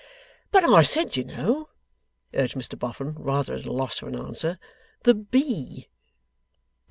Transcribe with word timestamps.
'But 0.49 0.63
I 0.63 0.81
said, 0.81 1.15
you 1.15 1.23
know,' 1.23 1.69
urged 2.33 2.55
Mr 2.55 2.73
Boffin, 2.75 3.13
rather 3.13 3.53
at 3.53 3.67
a 3.67 3.71
loss 3.71 3.99
for 3.99 4.07
an 4.07 4.15
answer, 4.15 4.57
'the 5.03 5.13
bee. 5.13 5.89